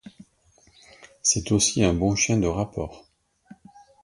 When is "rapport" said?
2.47-3.07